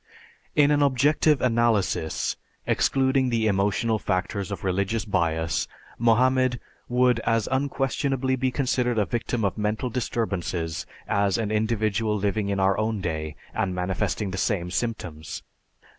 In 0.55 0.71
an 0.71 0.81
objective 0.81 1.43
analysis, 1.43 2.35
excluding 2.65 3.29
the 3.29 3.45
emotional 3.45 3.99
factors 3.99 4.49
of 4.49 4.63
religious 4.63 5.05
bias, 5.05 5.67
Mohammed 5.99 6.59
would 6.89 7.19
as 7.19 7.47
unquestionably 7.51 8.35
be 8.35 8.49
considered 8.49 8.97
a 8.97 9.05
victim 9.05 9.45
of 9.45 9.59
mental 9.59 9.91
disturbances 9.91 10.87
as 11.07 11.37
an 11.37 11.51
individual 11.51 12.17
living 12.17 12.49
in 12.49 12.59
our 12.59 12.75
own 12.79 12.99
day 12.99 13.35
and 13.53 13.75
manifesting 13.75 14.31
the 14.31 14.39
same 14.39 14.71
symptoms. 14.71 15.43